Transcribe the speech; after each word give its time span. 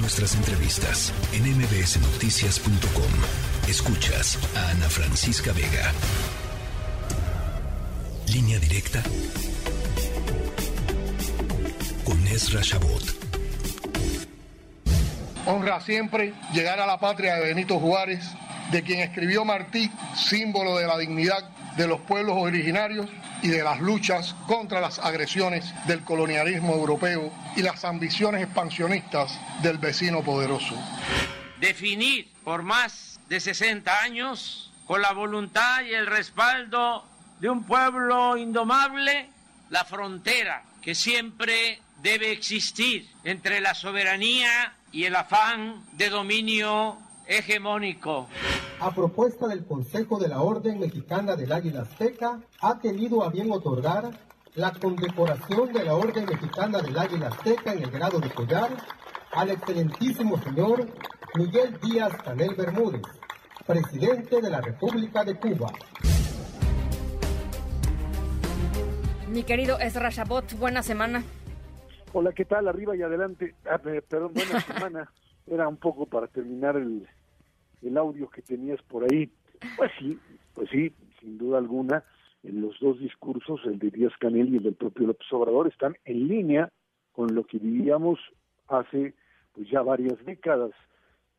Nuestras 0.00 0.36
entrevistas 0.36 1.12
en 1.32 1.42
mbsnoticias.com. 1.56 3.68
Escuchas 3.68 4.38
a 4.56 4.70
Ana 4.70 4.88
Francisca 4.88 5.52
Vega. 5.52 5.92
Línea 8.32 8.60
directa 8.60 9.02
con 12.04 12.24
Ezra 12.28 12.60
Shabot. 12.62 13.02
Honra 15.46 15.80
siempre 15.80 16.32
llegar 16.52 16.78
a 16.78 16.86
la 16.86 17.00
patria 17.00 17.34
de 17.34 17.46
Benito 17.46 17.80
Juárez, 17.80 18.24
de 18.70 18.82
quien 18.82 19.00
escribió 19.00 19.44
Martí, 19.44 19.90
símbolo 20.14 20.76
de 20.76 20.86
la 20.86 20.96
dignidad 20.96 21.50
de 21.76 21.88
los 21.88 22.00
pueblos 22.02 22.36
originarios 22.38 23.08
y 23.42 23.48
de 23.48 23.62
las 23.62 23.80
luchas 23.80 24.34
contra 24.46 24.80
las 24.80 24.98
agresiones 24.98 25.72
del 25.86 26.02
colonialismo 26.02 26.74
europeo 26.74 27.32
y 27.56 27.62
las 27.62 27.84
ambiciones 27.84 28.42
expansionistas 28.42 29.38
del 29.62 29.78
vecino 29.78 30.22
poderoso. 30.22 30.74
Definir 31.60 32.28
por 32.44 32.62
más 32.62 33.20
de 33.28 33.40
60 33.40 34.02
años, 34.02 34.72
con 34.86 35.02
la 35.02 35.12
voluntad 35.12 35.82
y 35.82 35.94
el 35.94 36.06
respaldo 36.06 37.04
de 37.40 37.50
un 37.50 37.64
pueblo 37.64 38.36
indomable, 38.36 39.28
la 39.70 39.84
frontera 39.84 40.62
que 40.82 40.94
siempre 40.94 41.80
debe 42.02 42.32
existir 42.32 43.08
entre 43.24 43.60
la 43.60 43.74
soberanía 43.74 44.72
y 44.92 45.04
el 45.04 45.16
afán 45.16 45.84
de 45.92 46.08
dominio 46.08 46.98
hegemónico. 47.26 48.28
A 48.80 48.92
propuesta 48.94 49.48
del 49.48 49.66
Consejo 49.66 50.20
de 50.20 50.28
la 50.28 50.40
Orden 50.40 50.78
Mexicana 50.78 51.34
del 51.34 51.50
Águila 51.50 51.82
Azteca, 51.82 52.38
ha 52.60 52.78
tenido 52.78 53.24
a 53.24 53.28
bien 53.28 53.50
otorgar 53.50 54.10
la 54.54 54.72
condecoración 54.72 55.72
de 55.72 55.82
la 55.82 55.94
Orden 55.94 56.26
Mexicana 56.26 56.78
del 56.80 56.96
Águila 56.96 57.26
Azteca 57.26 57.72
en 57.72 57.82
el 57.82 57.90
grado 57.90 58.20
de 58.20 58.30
collar 58.30 58.70
al 59.32 59.50
excelentísimo 59.50 60.38
señor 60.38 60.86
Miguel 61.34 61.76
Díaz 61.82 62.22
Canel 62.22 62.54
Bermúdez, 62.54 63.02
presidente 63.66 64.40
de 64.40 64.48
la 64.48 64.60
República 64.60 65.24
de 65.24 65.34
Cuba. 65.34 65.72
Mi 69.28 69.42
querido 69.42 69.80
Ezra 69.80 70.10
Shabot, 70.10 70.56
buena 70.56 70.84
semana. 70.84 71.24
Hola, 72.12 72.30
¿qué 72.32 72.44
tal? 72.44 72.68
Arriba 72.68 72.96
y 72.96 73.02
adelante. 73.02 73.56
Ah, 73.68 73.78
perdón, 73.78 74.34
buena 74.34 74.60
semana. 74.72 75.12
Era 75.48 75.66
un 75.66 75.78
poco 75.78 76.06
para 76.06 76.28
terminar 76.28 76.76
el, 76.76 77.08
el 77.82 77.96
audio 77.96 78.28
que 78.28 78.42
tenías 78.42 78.80
por 78.82 79.04
ahí. 79.04 79.30
Pues 79.76 79.90
sí, 79.98 80.18
pues 80.54 80.68
sí, 80.70 80.92
sin 81.20 81.38
duda 81.38 81.58
alguna, 81.58 82.04
en 82.42 82.60
los 82.60 82.78
dos 82.80 82.98
discursos, 82.98 83.60
el 83.64 83.78
de 83.78 83.90
Díaz 83.90 84.12
Canel 84.18 84.52
y 84.52 84.58
el 84.58 84.62
del 84.62 84.74
propio 84.74 85.06
López 85.06 85.26
Obrador, 85.32 85.68
están 85.68 85.96
en 86.04 86.28
línea 86.28 86.70
con 87.12 87.34
lo 87.34 87.44
que 87.44 87.58
vivíamos 87.58 88.18
hace 88.68 89.14
pues 89.52 89.68
ya 89.70 89.82
varias 89.82 90.24
décadas. 90.24 90.70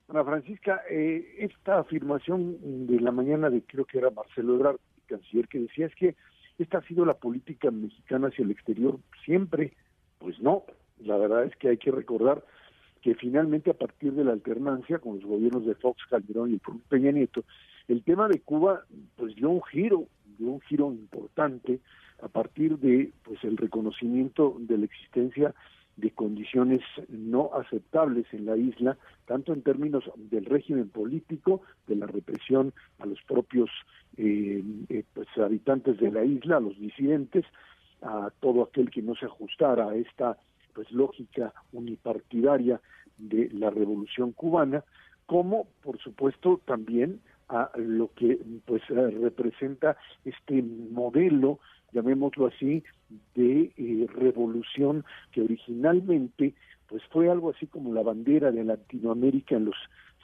Ana 0.09 0.23
Francisca, 0.23 0.81
eh, 0.89 1.35
esta 1.39 1.79
afirmación 1.79 2.87
de 2.87 2.99
la 2.99 3.11
mañana 3.11 3.49
de 3.49 3.61
creo 3.61 3.85
que 3.85 3.99
era 3.99 4.09
Marcelo 4.09 4.55
Ebrard, 4.55 4.77
canciller, 5.05 5.47
que 5.47 5.59
decía 5.59 5.85
es 5.85 5.95
que 5.95 6.15
esta 6.57 6.79
ha 6.79 6.87
sido 6.87 7.05
la 7.05 7.13
política 7.13 7.71
mexicana 7.71 8.27
hacia 8.27 8.43
el 8.43 8.51
exterior 8.51 8.99
siempre. 9.23 9.73
Pues 10.17 10.39
no, 10.41 10.63
la 10.99 11.15
verdad 11.17 11.45
es 11.45 11.55
que 11.55 11.69
hay 11.69 11.77
que 11.77 11.91
recordar 11.91 12.43
que 13.01 13.15
finalmente 13.15 13.69
a 13.69 13.73
partir 13.73 14.13
de 14.13 14.23
la 14.23 14.33
alternancia 14.33 14.99
con 14.99 15.15
los 15.15 15.25
gobiernos 15.25 15.65
de 15.65 15.75
Fox, 15.75 16.03
Calderón 16.09 16.53
y 16.53 16.61
Peña 16.89 17.11
Nieto, 17.11 17.43
el 17.87 18.03
tema 18.03 18.27
de 18.27 18.41
Cuba 18.41 18.85
pues 19.15 19.35
dio 19.35 19.49
un 19.49 19.63
giro, 19.63 20.05
dio 20.37 20.49
un 20.49 20.61
giro 20.61 20.91
importante 20.91 21.79
a 22.21 22.27
partir 22.27 22.77
de 22.77 23.11
pues 23.23 23.43
el 23.43 23.57
reconocimiento 23.57 24.55
de 24.59 24.77
la 24.77 24.85
existencia 24.85 25.53
de 25.99 26.11
condiciones 26.11 26.81
no 27.09 27.51
aceptables 27.53 28.25
en 28.31 28.45
la 28.45 28.55
isla, 28.55 28.97
tanto 29.25 29.53
en 29.53 29.61
términos 29.61 30.09
del 30.15 30.45
régimen 30.45 30.89
político, 30.89 31.61
de 31.87 31.97
la 31.97 32.07
represión 32.07 32.73
a 32.99 33.05
los 33.05 33.21
propios 33.23 33.69
eh, 34.17 34.63
eh, 34.89 35.03
pues, 35.13 35.27
habitantes 35.37 35.99
de 35.99 36.11
la 36.11 36.23
isla, 36.23 36.57
a 36.57 36.61
los 36.61 36.79
disidentes, 36.79 37.45
a 38.01 38.31
todo 38.39 38.63
aquel 38.63 38.89
que 38.89 39.01
no 39.01 39.15
se 39.15 39.25
ajustara 39.25 39.89
a 39.89 39.95
esta 39.95 40.37
pues 40.73 40.91
lógica 40.91 41.53
unipartidaria 41.71 42.81
de 43.17 43.49
la 43.51 43.69
revolución 43.69 44.31
cubana, 44.31 44.83
como 45.25 45.67
por 45.83 45.99
supuesto 45.99 46.61
también 46.65 47.21
a 47.49 47.71
lo 47.75 48.11
que 48.13 48.39
pues 48.65 48.81
eh, 48.89 49.09
representa 49.21 49.97
este 50.23 50.61
modelo 50.61 51.59
llamémoslo 51.91 52.47
así, 52.47 52.83
de 53.35 53.71
eh, 53.77 54.07
revolución 54.13 55.03
que 55.31 55.41
originalmente 55.41 56.53
pues 56.87 57.03
fue 57.11 57.29
algo 57.29 57.51
así 57.51 57.67
como 57.67 57.93
la 57.93 58.01
bandera 58.01 58.51
de 58.51 58.63
Latinoamérica 58.63 59.55
en 59.55 59.65
los 59.65 59.75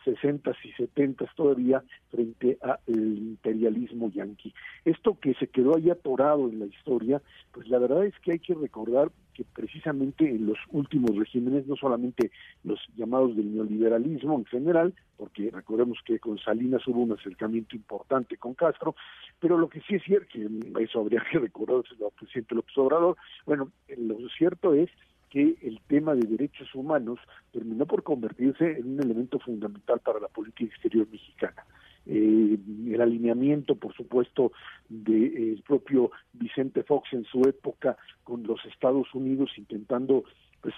60 0.06 0.52
y 0.64 0.72
70 0.72 1.26
todavía 1.36 1.84
frente 2.10 2.58
al 2.62 2.80
imperialismo 2.88 4.10
yanqui. 4.10 4.54
Esto 4.86 5.20
que 5.20 5.34
se 5.34 5.48
quedó 5.48 5.76
ahí 5.76 5.90
atorado 5.90 6.48
en 6.48 6.60
la 6.60 6.66
historia, 6.68 7.22
pues 7.52 7.68
la 7.68 7.80
verdad 7.80 8.06
es 8.06 8.14
que 8.22 8.34
hay 8.34 8.40
que 8.40 8.54
recordar 8.54 9.12
que 9.34 9.44
precisamente 9.44 10.30
en 10.30 10.46
los 10.48 10.58
últimos 10.70 11.16
regímenes, 11.16 11.68
no 11.68 11.76
solamente 11.76 12.32
los 12.64 12.80
llamados 12.96 13.36
del 13.36 13.54
neoliberalismo 13.54 14.38
en 14.38 14.46
general, 14.46 14.94
porque 15.18 15.52
recordemos 15.52 16.00
que 16.06 16.20
con 16.20 16.38
Salinas 16.40 16.88
hubo 16.88 17.02
un 17.02 17.12
acercamiento 17.12 17.76
importante 17.76 18.38
con 18.38 18.54
Castro, 18.54 18.96
pero 19.40 19.58
lo 19.58 19.68
que 19.68 19.82
sí 19.82 19.96
es 19.96 20.04
cierto, 20.04 20.30
que 20.32 20.48
eso 20.84 21.02
habría 21.02 21.22
que 21.30 21.40
recordar 21.40 21.84
el 21.90 22.08
presidente 22.18 22.56
López 22.56 22.78
Obrador, 22.78 23.18
bueno, 23.46 23.72
lo 23.98 24.30
cierto 24.30 24.74
es 24.74 24.90
que 25.36 25.58
el 25.64 25.82
tema 25.90 26.16
de 26.16 26.26
derechos 26.26 26.74
humanos 26.74 27.20
terminó 27.52 27.86
por 27.86 28.04
convertirse 28.04 28.78
en 28.80 28.94
un 28.94 29.04
elemento 29.04 29.38
fundamental 29.38 30.00
para 30.00 30.22
la 30.22 30.30
política 30.30 30.74
exterior 30.74 31.06
mexicana. 31.12 31.66
Eh, 32.06 32.58
el 32.88 33.02
alineamiento, 33.02 33.76
por 33.76 33.94
supuesto, 33.94 34.54
del 34.88 35.62
propio 35.68 36.12
Vicente 36.32 36.84
Fox 36.84 37.12
en 37.12 37.26
su 37.26 37.42
época 37.42 37.98
con 38.24 38.44
los 38.44 38.64
Estados 38.64 39.14
Unidos 39.14 39.52
intentando 39.58 40.24
pues 40.66 40.74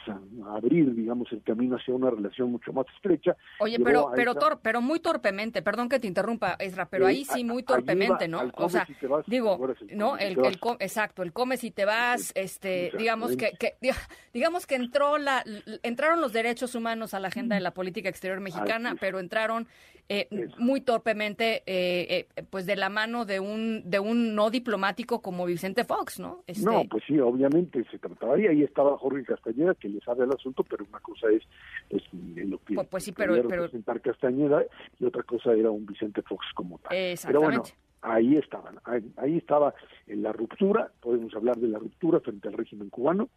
abrir 0.45 0.93
digamos 0.93 1.31
el 1.31 1.41
camino 1.43 1.77
hacia 1.77 1.93
una 1.93 2.09
relación 2.09 2.51
mucho 2.51 2.73
más 2.73 2.85
estrecha. 2.97 3.37
Oye, 3.59 3.79
pero 3.79 4.11
pero 4.13 4.35
pero 4.61 4.81
muy 4.81 4.99
torpemente, 4.99 5.61
perdón 5.61 5.87
que 5.87 5.97
te 5.97 6.07
interrumpa, 6.07 6.57
Ezra, 6.59 6.89
pero 6.89 7.07
ahí 7.07 7.23
sí 7.23 7.45
muy 7.45 7.63
torpemente, 7.63 8.27
¿no? 8.27 8.51
O 8.55 8.67
sea, 8.67 8.85
digo, 9.27 9.57
no, 9.95 10.17
el, 10.17 10.37
el, 10.45 10.59
exacto, 10.79 11.23
el 11.23 11.31
come 11.31 11.55
si 11.55 11.71
te 11.71 11.85
vas, 11.85 12.33
este, 12.35 12.91
digamos 12.97 13.37
que, 13.37 13.53
que, 13.57 13.77
digamos 14.33 14.67
que 14.67 14.75
entró 14.75 15.17
la 15.17 15.45
entraron 15.83 16.19
los 16.19 16.33
derechos 16.33 16.75
humanos 16.75 17.13
a 17.13 17.21
la 17.21 17.29
agenda 17.29 17.55
de 17.55 17.61
la 17.61 17.73
política 17.73 18.09
exterior 18.09 18.41
mexicana, 18.41 18.97
pero 18.99 19.19
entraron 19.19 19.69
eh, 20.09 20.29
muy 20.57 20.79
torpemente, 20.79 21.63
eh, 21.65 22.27
eh, 22.35 22.43
pues 22.49 22.65
de 22.65 22.77
la 22.77 22.89
mano 22.89 23.25
de 23.25 23.41
un 23.41 23.89
de 23.89 23.99
un 23.99 24.35
no 24.35 24.49
diplomático 24.49 25.21
como 25.21 25.45
Vicente 25.45 25.83
Fox, 25.83 26.19
¿no? 26.19 26.43
Este... 26.47 26.63
No, 26.63 26.85
pues 26.89 27.03
sí, 27.05 27.19
obviamente 27.19 27.83
se 27.91 27.99
trataba 27.99 28.39
y 28.39 28.47
ahí 28.47 28.63
estaba 28.63 28.97
Jorge 28.97 29.25
Castañeda 29.25 29.75
que 29.75 29.89
le 29.89 29.99
sabe 29.99 30.23
el 30.23 30.31
asunto, 30.31 30.63
pero 30.63 30.85
una 30.87 30.99
cosa 31.01 31.27
es 31.29 31.43
pues, 31.89 32.03
lo 32.13 32.57
que 32.59 32.75
pues, 32.75 32.87
pues 32.87 33.03
sí, 33.03 33.11
pero, 33.11 33.33
pero... 33.33 33.49
representar 33.49 33.99
Castañeda 33.99 34.63
y 34.97 35.05
otra 35.05 35.23
cosa 35.23 35.51
era 35.51 35.71
un 35.71 35.85
Vicente 35.85 36.21
Fox 36.21 36.45
como 36.53 36.77
tal. 36.79 36.95
Pero 37.25 37.41
bueno, 37.41 37.63
ahí 38.01 38.37
estaban, 38.37 38.79
ahí, 38.85 39.11
ahí 39.17 39.37
estaba 39.37 39.73
en 40.07 40.23
la 40.23 40.31
ruptura, 40.31 40.89
podemos 41.01 41.35
hablar 41.35 41.57
de 41.57 41.67
la 41.67 41.79
ruptura 41.79 42.21
frente 42.21 42.47
al 42.47 42.53
régimen 42.53 42.89
cubano, 42.89 43.27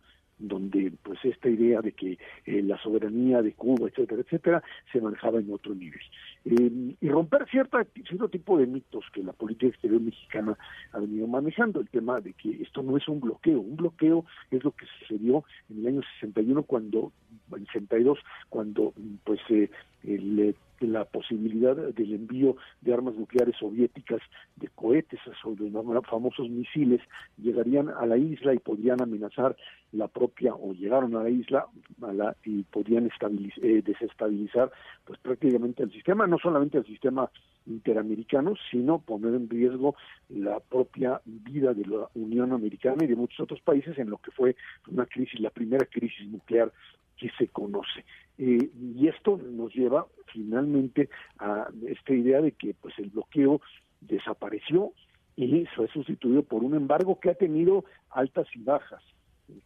donde 0.41 0.93
pues 1.03 1.19
esta 1.25 1.49
idea 1.49 1.81
de 1.81 1.93
que 1.93 2.19
eh, 2.47 2.63
la 2.63 2.81
soberanía 2.83 3.43
de 3.43 3.53
Cuba, 3.53 3.89
etcétera, 3.89 4.23
etcétera, 4.23 4.63
se 4.91 5.01
manejaba 5.01 5.39
en 5.39 5.53
otro 5.53 5.75
nivel. 5.75 6.01
Eh, 6.45 6.97
y 7.01 7.09
romper 7.09 7.47
cierta, 7.49 7.87
cierto 8.07 8.29
tipo 8.29 8.59
de 8.59 8.67
mitos 8.67 9.05
que 9.13 9.23
la 9.23 9.33
política 9.33 9.69
exterior 9.69 10.01
mexicana 10.01 10.57
ha 10.93 10.99
venido 10.99 11.27
manejando, 11.27 11.81
el 11.81 11.89
tema 11.89 12.21
de 12.21 12.33
que 12.33 12.63
esto 12.63 12.83
no 12.83 12.97
es 12.97 13.07
un 13.09 13.21
bloqueo, 13.21 13.61
un 13.61 13.77
bloqueo 13.77 14.25
es 14.51 14.65
lo 14.65 14.73
que 14.73 14.87
sucedió 14.99 15.45
en 15.69 15.81
el 15.81 15.87
año 15.87 16.01
61 16.21 16.63
cuando, 16.63 17.13
en 17.55 17.67
62, 17.67 18.19
cuando 18.49 18.95
pues 19.25 19.41
eh, 19.51 19.71
el 20.05 20.55
la 20.81 21.05
posibilidad 21.05 21.77
del 21.77 22.15
envío 22.15 22.57
de 22.81 22.95
armas 22.95 23.15
nucleares 23.15 23.57
soviéticas, 23.59 24.21
de 24.57 24.69
cohetes 24.69 25.21
sobre 25.43 25.71
los 25.71 26.07
famosos 26.07 26.49
misiles, 26.49 27.01
llegarían 27.39 27.89
a 27.89 28.07
la 28.07 28.17
isla 28.17 28.55
y 28.55 28.59
podrían 28.59 29.03
amenazar 29.03 29.57
la 29.93 30.09
propia, 30.09 30.55
o 30.55 30.73
llegaron 30.73 31.17
a 31.17 31.23
la 31.23 31.31
isla 31.31 31.67
a 32.03 32.13
la, 32.13 32.37
y 32.45 32.63
podían 32.63 33.07
eh, 33.07 33.83
desestabilizar 33.85 34.71
pues 35.05 35.19
prácticamente 35.19 35.83
el 35.83 35.93
sistema, 35.93 36.27
no 36.27 36.39
solamente 36.39 36.79
el 36.79 36.87
sistema 36.87 37.31
interamericano, 37.67 38.55
sino 38.71 39.01
poner 39.01 39.35
en 39.35 39.49
riesgo 39.49 39.97
la 40.29 40.61
propia 40.61 41.21
vida 41.25 41.75
de 41.75 41.87
la 41.87 42.09
Unión 42.15 42.53
Americana 42.53 43.05
y 43.05 43.09
de 43.09 43.17
muchos 43.17 43.41
otros 43.41 43.61
países 43.61 43.99
en 43.99 44.11
lo 44.11 44.19
que 44.19 44.31
fue 44.31 44.57
una 44.89 45.07
crisis, 45.07 45.41
la 45.41 45.51
primera 45.51 45.87
crisis 45.87 46.27
nuclear 46.29 46.73
que 47.17 47.31
se 47.39 47.49
conoce. 47.49 48.05
Eh, 48.43 48.71
y 48.97 49.07
esto 49.07 49.37
nos 49.37 49.75
lleva 49.75 50.07
finalmente 50.33 51.11
a 51.39 51.69
esta 51.87 52.15
idea 52.15 52.41
de 52.41 52.53
que 52.53 52.73
pues 52.73 52.99
el 52.99 53.11
bloqueo 53.11 53.61
desapareció 54.01 54.93
y 55.37 55.67
fue 55.77 55.89
sustituido 55.89 56.43
por 56.43 56.65
un 56.65 56.75
embargo 56.75 57.21
que 57.21 57.29
ha 57.29 57.35
tenido 57.35 57.85
altas 58.09 58.47
y 58.55 58.63
bajas. 58.63 59.03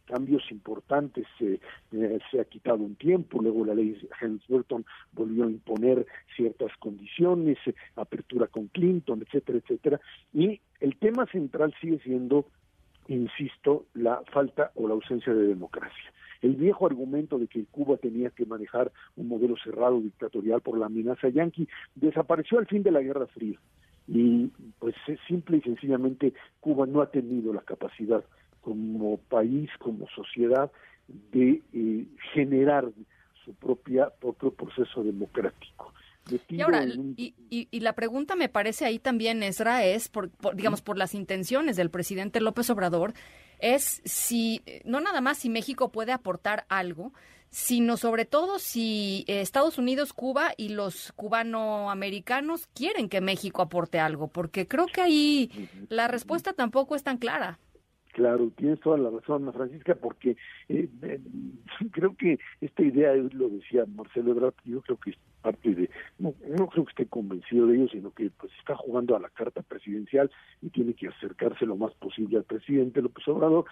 cambios 0.05 0.43
importantes, 0.51 1.25
eh, 1.39 1.59
se 2.29 2.41
ha 2.41 2.45
quitado 2.45 2.79
un 2.79 2.95
tiempo, 2.95 3.41
luego 3.41 3.63
la 3.65 3.75
ley 3.75 3.95
Helms-Burton 4.19 4.83
volvió 5.13 5.45
a 5.45 5.51
imponer 5.51 6.05
ciertas 6.35 6.75
condiciones, 6.79 7.57
apertura 7.95 8.47
con 8.47 8.67
Clinton, 8.67 9.21
etcétera, 9.21 9.59
etcétera, 9.59 10.01
y 10.33 10.59
el 10.81 10.97
tema 10.97 11.27
central 11.27 11.73
sigue 11.79 11.99
siendo, 11.99 12.47
insisto, 13.07 13.85
la 13.93 14.21
falta 14.33 14.71
o 14.75 14.87
la 14.87 14.95
ausencia 14.95 15.33
de 15.33 15.47
democracia. 15.47 16.11
El 16.41 16.55
viejo 16.55 16.85
argumento 16.85 17.37
de 17.37 17.47
que 17.47 17.65
Cuba 17.65 17.97
tenía 17.97 18.29
que 18.29 18.45
manejar 18.45 18.91
un 19.15 19.27
modelo 19.27 19.55
cerrado 19.57 19.99
dictatorial 20.01 20.61
por 20.61 20.77
la 20.77 20.87
amenaza 20.87 21.29
yanqui 21.29 21.67
desapareció 21.95 22.59
al 22.59 22.67
fin 22.67 22.83
de 22.83 22.91
la 22.91 23.01
Guerra 23.01 23.27
Fría. 23.27 23.59
Y 24.07 24.51
pues 24.79 24.95
simple 25.27 25.57
y 25.57 25.61
sencillamente 25.61 26.33
Cuba 26.59 26.85
no 26.85 27.01
ha 27.01 27.09
tenido 27.09 27.53
la 27.53 27.61
capacidad 27.61 28.23
como 28.61 29.17
país, 29.17 29.69
como 29.79 30.07
sociedad, 30.09 30.71
de 31.31 31.61
eh, 31.73 32.05
generar 32.33 32.89
su 33.43 33.53
propia 33.53 34.09
propio 34.09 34.51
proceso 34.51 35.03
democrático. 35.03 35.93
Y 36.49 36.61
ahora, 36.61 36.83
y, 36.85 37.35
y, 37.49 37.79
la 37.81 37.93
pregunta 37.93 38.35
me 38.35 38.49
parece 38.49 38.85
ahí 38.85 38.97
también, 38.97 39.43
Esra, 39.43 39.85
es, 39.85 40.09
por, 40.09 40.31
digamos, 40.55 40.81
por 40.81 40.97
las 40.97 41.13
intenciones 41.13 41.75
del 41.75 41.91
presidente 41.91 42.41
López 42.41 42.67
Obrador, 42.71 43.13
es 43.59 44.01
si, 44.05 44.61
no 44.83 44.99
nada 44.99 45.21
más 45.21 45.37
si 45.37 45.49
México 45.49 45.91
puede 45.91 46.11
aportar 46.11 46.65
algo, 46.69 47.13
sino 47.49 47.95
sobre 47.95 48.25
todo 48.25 48.59
si 48.59 49.23
Estados 49.27 49.77
Unidos, 49.77 50.11
Cuba 50.11 50.53
y 50.57 50.69
los 50.69 51.13
cubanoamericanos 51.15 52.67
quieren 52.73 53.07
que 53.07 53.21
México 53.21 53.61
aporte 53.61 53.99
algo, 53.99 54.27
porque 54.27 54.67
creo 54.67 54.87
que 54.87 55.01
ahí 55.01 55.69
la 55.87 56.07
respuesta 56.09 56.51
tampoco 56.51 56.95
es 56.95 57.03
tan 57.03 57.17
clara. 57.17 57.59
Claro, 58.15 58.49
tienes 58.55 58.79
toda 58.79 58.97
la 58.97 59.09
razón, 59.09 59.51
Francisca, 59.51 59.93
porque 59.93 60.37
eh, 60.69 60.87
eh, 61.01 61.19
creo 61.91 62.15
que 62.15 62.39
esta 62.61 62.81
idea, 62.81 63.13
lo 63.13 63.49
decía 63.49 63.83
Marcelo 63.93 64.31
Ebrard, 64.31 64.53
yo 64.63 64.79
creo 64.83 64.97
que 64.97 65.09
es 65.09 65.17
parte 65.41 65.75
de, 65.75 65.89
no, 66.17 66.33
no 66.57 66.67
creo 66.69 66.85
que 66.85 66.91
esté 66.91 67.07
convencido 67.07 67.67
de 67.67 67.75
ello, 67.75 67.89
sino 67.89 68.11
que 68.11 68.29
pues 68.29 68.53
está 68.57 68.73
jugando 68.77 69.17
a 69.17 69.19
la 69.19 69.27
carta 69.27 69.61
presidencial 69.63 70.31
y 70.61 70.69
tiene 70.69 70.93
que 70.93 71.09
acercarse 71.09 71.65
lo 71.65 71.75
más 71.75 71.93
posible 71.95 72.37
al 72.37 72.45
presidente 72.45 73.01
López 73.01 73.27
Obrador, 73.27 73.65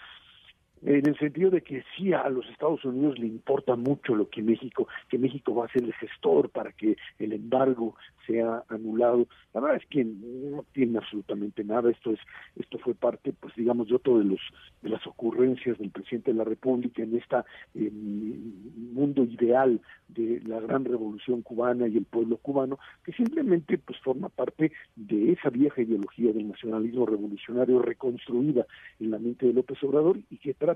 en 0.86 1.08
el 1.08 1.18
sentido 1.18 1.50
de 1.50 1.62
que 1.62 1.84
sí 1.96 2.14
a 2.14 2.28
los 2.30 2.46
Estados 2.50 2.84
Unidos 2.84 3.18
le 3.18 3.28
importa 3.28 3.76
mucho 3.76 4.16
lo 4.16 4.30
que 4.30 4.42
México, 4.42 4.88
que 5.10 5.18
México 5.18 5.56
va 5.56 5.66
a 5.66 5.72
ser 5.72 5.84
el 5.84 5.94
gestor 5.94 6.50
para 6.50 6.72
que 6.74 6.98
el 7.20 7.34
embargo 7.34 7.96
sea 8.28 8.64
anulado. 8.70 9.28
La 9.54 9.62
verdad 9.62 9.82
es 9.82 9.88
que 9.90 10.04
no 10.04 10.66
tiene 10.74 10.98
absolutamente 10.98 11.64
nada. 11.64 11.90
Esto 11.90 12.12
es, 12.12 12.20
esto 12.58 12.78
fue 12.80 12.96
parte, 12.96 13.34
pues 13.34 13.56
digamos, 13.56 13.88
de 13.88 13.96
otro 13.96 14.18
de 14.18 14.26
los 14.26 14.40
de 14.82 14.90
las 14.90 15.06
ocurrencias 15.08 15.78
del 15.78 15.92
presidente 15.92 16.32
de 16.32 16.38
la 16.38 16.44
República 16.44 17.02
en 17.02 17.16
esta 17.16 17.46
mundo 17.74 19.24
ideal 19.24 19.80
de 20.10 20.42
la 20.46 20.60
gran 20.60 20.86
revolución 20.86 21.42
cubana 21.42 21.88
y 21.88 21.98
el 21.98 22.06
pueblo 22.06 22.38
cubano, 22.38 22.78
que 23.04 23.14
simplemente 23.14 23.78
pues 23.78 24.00
forma 24.00 24.30
parte 24.30 24.72
de 24.96 25.32
esa 25.32 25.50
vieja 25.50 25.82
ideología 25.82 26.34
del 26.34 26.50
nacionalismo 26.50 27.06
revolucionario 27.06 27.80
reconstruida 27.80 28.66
en 29.00 29.12
la 29.12 29.20
mente 29.20 29.48
de 29.48 29.54
López 29.54 29.82
Obrador 29.84 30.20
y 30.30 30.38
que 30.38 30.54
trata 30.54 30.73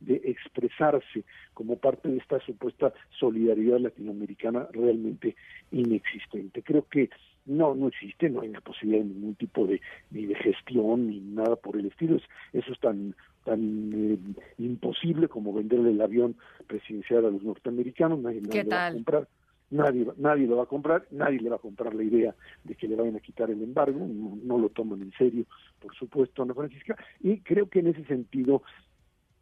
de 0.00 0.20
expresarse 0.24 1.24
como 1.54 1.76
parte 1.76 2.08
de 2.08 2.18
esta 2.18 2.40
supuesta 2.40 2.92
solidaridad 3.18 3.78
latinoamericana 3.78 4.66
realmente 4.72 5.36
inexistente. 5.70 6.62
Creo 6.62 6.86
que 6.88 7.10
no, 7.46 7.74
no 7.74 7.88
existe, 7.88 8.28
no 8.30 8.42
hay 8.42 8.48
la 8.48 8.60
posibilidad 8.60 9.02
de 9.04 9.12
ningún 9.12 9.34
tipo 9.34 9.66
de, 9.66 9.80
ni 10.10 10.26
de 10.26 10.34
gestión 10.36 11.08
ni 11.08 11.20
nada 11.20 11.56
por 11.56 11.76
el 11.76 11.86
estilo. 11.86 12.16
eso 12.52 12.72
es 12.72 12.80
tan, 12.80 13.14
tan 13.44 13.92
eh, 13.94 14.18
imposible 14.58 15.28
como 15.28 15.52
venderle 15.52 15.90
el 15.90 16.00
avión 16.00 16.36
presidencial 16.66 17.26
a 17.26 17.30
los 17.30 17.42
norteamericanos, 17.42 18.20
nadie, 18.20 18.40
nadie 18.42 18.64
lo 18.64 18.70
va 18.70 18.86
a 18.86 18.92
comprar. 18.92 19.28
Nadie, 19.70 20.04
nadie 20.16 20.46
lo 20.48 20.56
va 20.56 20.64
a 20.64 20.66
comprar, 20.66 21.06
nadie 21.12 21.38
le 21.38 21.48
va 21.48 21.54
a 21.54 21.60
comprar 21.60 21.94
la 21.94 22.02
idea 22.02 22.34
de 22.64 22.74
que 22.74 22.88
le 22.88 22.96
vayan 22.96 23.14
a 23.14 23.20
quitar 23.20 23.52
el 23.52 23.62
embargo, 23.62 24.00
no, 24.00 24.36
no 24.42 24.58
lo 24.58 24.68
toman 24.70 25.00
en 25.00 25.12
serio, 25.12 25.44
por 25.78 25.94
supuesto, 25.94 26.42
Ana 26.42 26.54
Francisca, 26.54 26.96
y 27.20 27.38
creo 27.38 27.68
que 27.68 27.78
en 27.78 27.86
ese 27.86 28.04
sentido 28.06 28.64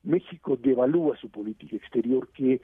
México 0.02 0.56
devalúa 0.56 1.16
su 1.16 1.28
política 1.30 1.76
exterior, 1.76 2.28
que 2.32 2.60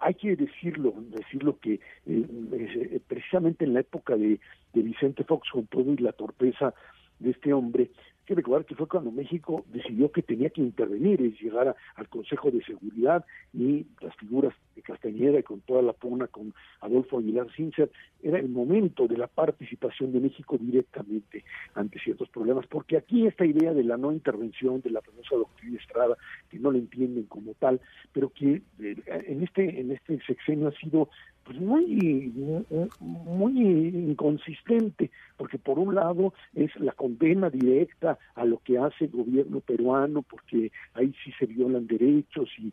hay 0.00 0.14
que 0.14 0.36
decirlo, 0.36 0.94
decirlo 1.10 1.58
que 1.58 1.74
eh, 1.74 1.80
eh, 2.06 3.00
precisamente 3.06 3.64
en 3.64 3.74
la 3.74 3.80
época 3.80 4.16
de, 4.16 4.40
de 4.72 4.82
Vicente 4.82 5.24
Fox, 5.24 5.48
con 5.50 5.66
todo 5.66 5.92
y 5.92 5.96
la 5.96 6.12
torpeza 6.12 6.74
de 7.18 7.30
este 7.30 7.52
hombre, 7.52 7.90
que 8.28 8.34
recordar 8.34 8.66
que 8.66 8.74
fue 8.74 8.86
cuando 8.86 9.10
México 9.10 9.64
decidió 9.72 10.12
que 10.12 10.20
tenía 10.20 10.50
que 10.50 10.60
intervenir 10.60 11.18
y 11.22 11.32
llegar 11.42 11.74
al 11.94 12.08
Consejo 12.10 12.50
de 12.50 12.62
Seguridad 12.62 13.24
y 13.54 13.86
las 14.02 14.14
figuras 14.16 14.52
de 14.76 14.82
Castañeda 14.82 15.38
y 15.38 15.42
con 15.42 15.62
toda 15.62 15.80
la 15.80 15.94
pugna 15.94 16.26
con 16.26 16.52
Adolfo 16.82 17.18
Aguilar 17.18 17.50
Sincer, 17.56 17.90
era 18.22 18.38
el 18.38 18.50
momento 18.50 19.08
de 19.08 19.16
la 19.16 19.28
participación 19.28 20.12
de 20.12 20.20
México 20.20 20.58
directamente 20.60 21.42
ante 21.74 21.98
ciertos 22.00 22.28
problemas, 22.28 22.66
porque 22.66 22.98
aquí 22.98 23.26
esta 23.26 23.46
idea 23.46 23.72
de 23.72 23.84
la 23.84 23.96
no 23.96 24.12
intervención, 24.12 24.82
de 24.82 24.90
la 24.90 25.00
famosa 25.00 25.34
doctrina 25.34 25.78
Estrada, 25.78 26.14
que 26.50 26.58
no 26.58 26.70
la 26.70 26.78
entienden 26.78 27.24
como 27.24 27.54
tal, 27.54 27.80
pero 28.12 28.28
que 28.28 28.60
eh, 28.80 28.96
en 29.26 29.42
este 29.42 29.80
en 29.80 29.92
este 29.92 30.20
sexenio 30.26 30.68
ha 30.68 30.72
sido 30.72 31.08
pues 31.48 31.60
muy, 31.62 32.30
muy 33.00 33.62
inconsistente, 33.62 35.10
porque 35.38 35.56
por 35.56 35.78
un 35.78 35.94
lado 35.94 36.34
es 36.54 36.78
la 36.78 36.92
condena 36.92 37.48
directa 37.48 38.18
a 38.34 38.44
lo 38.44 38.58
que 38.58 38.76
hace 38.76 39.06
el 39.06 39.12
gobierno 39.12 39.60
peruano, 39.60 40.20
porque 40.20 40.70
ahí 40.92 41.14
sí 41.24 41.32
se 41.38 41.46
violan 41.46 41.86
derechos 41.86 42.50
y, 42.58 42.70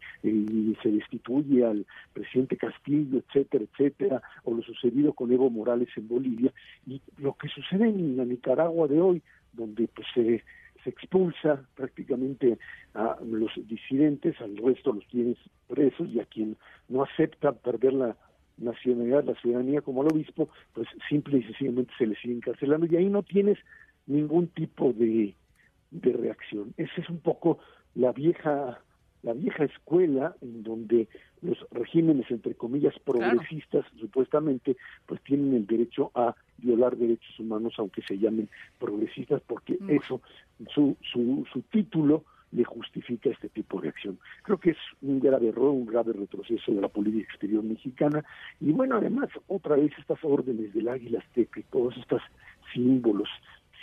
se 0.83 0.91
destituye 0.91 1.63
al 1.63 1.85
presidente 2.11 2.57
Castillo, 2.57 3.19
etcétera, 3.19 3.63
etcétera, 3.63 4.21
o 4.43 4.53
lo 4.53 4.61
sucedido 4.61 5.13
con 5.13 5.31
Evo 5.31 5.49
Morales 5.49 5.87
en 5.95 6.09
Bolivia, 6.09 6.51
y 6.85 7.01
lo 7.17 7.33
que 7.37 7.47
sucede 7.47 7.87
en 7.87 8.17
la 8.17 8.25
Nicaragua 8.25 8.89
de 8.89 8.99
hoy, 8.99 9.21
donde 9.53 9.87
pues 9.87 10.05
se 10.13 10.43
se 10.83 10.91
expulsa 10.91 11.65
prácticamente 11.75 12.59
a 12.93 13.17
los 13.25 13.51
disidentes, 13.67 14.39
al 14.39 14.55
resto 14.55 14.93
los 14.93 15.07
tienes 15.07 15.37
presos 15.67 16.07
y 16.09 16.19
a 16.19 16.25
quien 16.25 16.57
no 16.89 17.01
acepta 17.01 17.53
perder 17.53 17.93
la 17.93 18.15
nacionalidad, 18.57 19.23
la 19.23 19.35
ciudadanía 19.35 19.81
como 19.81 20.01
al 20.01 20.11
obispo, 20.11 20.49
pues 20.73 20.87
simple 21.09 21.39
y 21.39 21.43
sencillamente 21.43 21.93
se 21.97 22.07
le 22.07 22.15
sigue 22.15 22.35
encarcelando 22.35 22.85
y 22.85 22.95
ahí 22.95 23.09
no 23.09 23.23
tienes 23.23 23.57
ningún 24.07 24.47
tipo 24.47 24.93
de, 24.93 25.33
de 25.91 26.13
reacción. 26.13 26.73
Esa 26.77 27.01
es 27.01 27.09
un 27.09 27.19
poco 27.19 27.59
la 27.95 28.11
vieja 28.11 28.79
la 29.23 29.33
vieja 29.33 29.63
escuela 29.63 30.35
en 30.41 30.61
donde 30.61 31.07
los 31.41 31.57
regímenes 31.71 32.29
entre 32.29 32.53
comillas 32.53 32.93
progresistas 32.99 33.83
supuestamente 33.99 34.77
pues 35.07 35.19
tienen 35.23 35.55
el 35.55 35.65
derecho 35.65 36.11
a 36.13 36.35
violar 36.59 36.95
derechos 36.95 37.39
humanos 37.39 37.73
aunque 37.79 38.03
se 38.03 38.19
llamen 38.19 38.47
progresistas 38.77 39.41
porque 39.47 39.77
mm. 39.79 39.89
eso 39.89 40.21
su, 40.75 40.95
su 41.01 41.43
su 41.51 41.61
título 41.63 42.23
le 42.51 42.63
justifica 42.63 43.29
este 43.29 43.49
tipo 43.49 43.81
de 43.81 43.89
acción. 43.89 44.19
Creo 44.43 44.57
que 44.57 44.71
es 44.71 44.77
un 45.01 45.19
grave 45.19 45.49
error, 45.49 45.69
un 45.69 45.85
grave 45.85 46.13
retroceso 46.13 46.71
de 46.71 46.81
la 46.81 46.87
política 46.87 47.25
exterior 47.29 47.63
mexicana. 47.63 48.23
Y 48.59 48.71
bueno, 48.71 48.97
además, 48.97 49.29
otra 49.47 49.75
vez 49.75 49.91
estas 49.97 50.23
órdenes 50.23 50.73
del 50.73 50.87
águila 50.87 51.19
azteca 51.19 51.59
y 51.59 51.63
todos 51.63 51.95
estos 51.97 52.21
símbolos, 52.73 53.29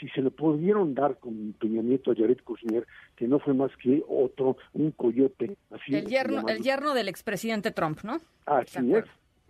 si 0.01 0.09
se 0.09 0.23
le 0.23 0.31
pudieron 0.31 0.95
dar 0.95 1.19
con 1.19 1.55
Peña 1.61 1.83
Nieto 1.83 2.11
a 2.11 2.15
Jared 2.15 2.41
Kushner, 2.43 2.87
que 3.15 3.29
no 3.29 3.39
fue 3.39 3.55
más 3.55 3.71
que 3.77 4.03
otro, 4.09 4.57
un 4.73 4.91
coyote. 4.93 5.57
Así 5.71 5.95
el, 5.95 6.07
yerno, 6.07 6.49
el 6.49 6.63
yerno 6.63 6.95
del 6.95 7.09
expresidente 7.09 7.71
Trump, 7.71 8.01
¿no? 8.03 8.19
Así 8.47 8.93
es. 8.95 9.05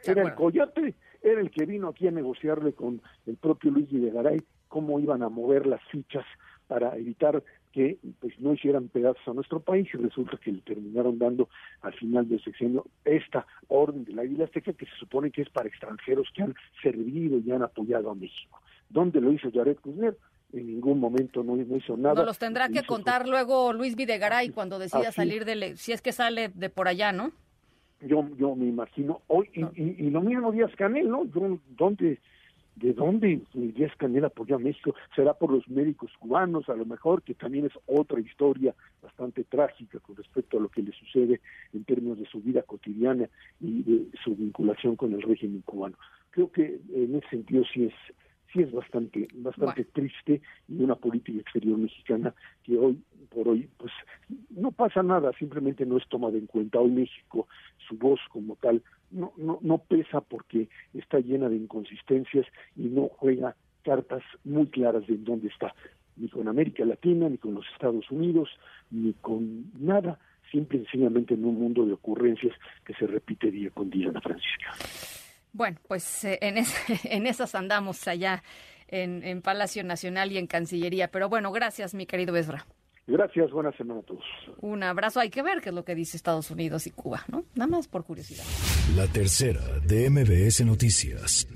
Era 0.04 0.22
el 0.22 0.34
coyote, 0.34 0.94
era 1.22 1.40
el 1.40 1.50
que 1.50 1.64
vino 1.64 1.88
aquí 1.88 2.08
a 2.08 2.10
negociarle 2.10 2.72
con 2.72 3.00
el 3.26 3.36
propio 3.36 3.70
Luis 3.70 3.88
Videgaray 3.90 4.42
cómo 4.68 4.98
iban 4.98 5.22
a 5.22 5.28
mover 5.28 5.66
las 5.66 5.82
fichas 5.90 6.24
para 6.66 6.96
evitar 6.96 7.42
que 7.72 7.98
pues 8.20 8.38
no 8.38 8.54
hicieran 8.54 8.88
pedazos 8.88 9.26
a 9.26 9.32
nuestro 9.32 9.60
país 9.60 9.88
y 9.92 9.96
resulta 9.96 10.36
que 10.36 10.52
le 10.52 10.60
terminaron 10.60 11.18
dando 11.18 11.48
al 11.80 11.92
final 11.94 12.28
del 12.28 12.42
sexenio 12.42 12.84
esta 13.04 13.46
orden 13.68 14.04
de 14.04 14.12
la 14.12 14.22
Águila 14.22 14.44
Azteca 14.44 14.72
que 14.72 14.86
se 14.86 14.96
supone 14.98 15.30
que 15.30 15.42
es 15.42 15.48
para 15.48 15.68
extranjeros 15.68 16.28
que 16.34 16.42
han 16.42 16.54
servido 16.82 17.38
y 17.38 17.50
han 17.50 17.62
apoyado 17.62 18.10
a 18.10 18.14
México. 18.14 18.60
¿Dónde 18.88 19.20
lo 19.20 19.32
hizo 19.32 19.50
Jared 19.52 19.78
Kushner? 19.78 20.16
En 20.52 20.66
ningún 20.66 21.00
momento 21.00 21.42
no, 21.42 21.56
hizo 21.56 21.96
nada. 21.96 22.14
No 22.14 22.24
los 22.24 22.38
tendrá 22.38 22.68
que 22.68 22.82
contar 22.82 23.26
luego 23.26 23.72
Luis 23.72 23.96
Videgaray 23.96 24.50
cuando 24.50 24.78
decida 24.78 25.10
salir 25.10 25.46
de, 25.46 25.78
si 25.78 25.92
es 25.92 26.02
que 26.02 26.12
sale 26.12 26.50
de 26.50 26.68
por 26.68 26.88
allá, 26.88 27.10
¿no? 27.10 27.32
Yo, 28.02 28.28
yo 28.36 28.54
me 28.54 28.66
imagino 28.66 29.22
hoy, 29.28 29.48
y, 29.74 30.10
lo 30.10 30.20
mismo 30.20 30.52
Díaz 30.52 30.74
Canel, 30.76 31.08
¿no? 31.08 31.24
¿Dónde 31.24 32.20
¿De 32.76 32.94
dónde 32.94 33.42
Díaz 33.52 33.94
Canel 33.96 34.24
apoyó 34.24 34.56
a 34.56 34.58
México? 34.58 34.94
¿Será 35.14 35.34
por 35.34 35.52
los 35.52 35.68
médicos 35.68 36.10
cubanos, 36.18 36.68
a 36.68 36.74
lo 36.74 36.86
mejor, 36.86 37.22
que 37.22 37.34
también 37.34 37.66
es 37.66 37.72
otra 37.86 38.18
historia 38.20 38.74
bastante 39.02 39.44
trágica 39.44 39.98
con 40.00 40.16
respecto 40.16 40.56
a 40.56 40.60
lo 40.60 40.68
que 40.68 40.82
le 40.82 40.92
sucede 40.92 41.40
en 41.74 41.84
términos 41.84 42.18
de 42.18 42.26
su 42.26 42.40
vida 42.40 42.62
cotidiana 42.62 43.28
y 43.60 43.82
de 43.82 44.06
su 44.24 44.34
vinculación 44.34 44.96
con 44.96 45.12
el 45.12 45.22
régimen 45.22 45.62
cubano? 45.62 45.96
Creo 46.30 46.50
que 46.50 46.80
en 46.94 47.14
ese 47.14 47.28
sentido 47.28 47.64
sí 47.72 47.84
es 47.84 47.94
sí 48.52 48.60
es 48.60 48.72
bastante 48.72 49.28
bastante 49.34 49.84
triste 49.84 50.42
y 50.68 50.82
una 50.82 50.94
política 50.94 51.40
exterior 51.40 51.78
mexicana 51.78 52.34
que 52.62 52.76
hoy 52.76 53.02
por 53.34 53.48
hoy, 53.48 53.68
pues 53.78 53.92
pasa 54.82 55.00
nada, 55.04 55.30
simplemente 55.38 55.86
no 55.86 55.96
es 55.96 56.08
tomado 56.08 56.36
en 56.36 56.46
cuenta. 56.46 56.80
Hoy 56.80 56.90
México, 56.90 57.46
su 57.86 57.96
voz 57.96 58.18
como 58.30 58.56
tal, 58.56 58.82
no, 59.12 59.32
no, 59.36 59.60
no 59.62 59.78
pesa 59.78 60.20
porque 60.20 60.68
está 60.92 61.20
llena 61.20 61.48
de 61.48 61.54
inconsistencias 61.54 62.46
y 62.74 62.88
no 62.88 63.06
juega 63.06 63.54
cartas 63.84 64.24
muy 64.42 64.66
claras 64.66 65.06
de 65.06 65.18
dónde 65.18 65.46
está, 65.46 65.72
ni 66.16 66.28
con 66.28 66.48
América 66.48 66.84
Latina, 66.84 67.28
ni 67.28 67.38
con 67.38 67.54
los 67.54 67.64
Estados 67.72 68.10
Unidos, 68.10 68.48
ni 68.90 69.12
con 69.12 69.70
nada, 69.78 70.18
simple 70.50 70.78
y 70.78 70.82
sencillamente 70.86 71.34
en 71.34 71.44
un 71.44 71.60
mundo 71.60 71.86
de 71.86 71.92
ocurrencias 71.92 72.52
que 72.84 72.94
se 72.94 73.06
repite 73.06 73.52
día 73.52 73.70
con 73.70 73.88
día, 73.88 74.08
Ana 74.08 74.20
Francisca. 74.20 74.72
Bueno, 75.52 75.78
pues 75.86 76.24
eh, 76.24 76.40
en, 76.42 76.56
en 77.04 77.26
esas 77.28 77.54
andamos 77.54 78.08
allá 78.08 78.42
en, 78.88 79.22
en, 79.22 79.42
Palacio 79.42 79.84
Nacional 79.84 80.32
y 80.32 80.38
en 80.38 80.48
Cancillería. 80.48 81.06
Pero 81.06 81.28
bueno, 81.28 81.52
gracias, 81.52 81.94
mi 81.94 82.04
querido 82.04 82.34
Ezra. 82.34 82.66
Gracias, 83.12 83.50
buena 83.50 83.70
semana 83.72 84.00
a 84.00 84.02
todos. 84.04 84.24
Un 84.62 84.82
abrazo. 84.82 85.20
Hay 85.20 85.28
que 85.28 85.42
ver 85.42 85.60
qué 85.60 85.68
es 85.68 85.74
lo 85.74 85.84
que 85.84 85.94
dice 85.94 86.16
Estados 86.16 86.50
Unidos 86.50 86.86
y 86.86 86.92
Cuba, 86.92 87.20
¿no? 87.28 87.44
Nada 87.54 87.70
más 87.70 87.86
por 87.86 88.04
curiosidad. 88.04 88.42
La 88.96 89.06
tercera 89.06 89.60
de 89.86 90.08
MBS 90.08 90.64
Noticias. 90.64 91.46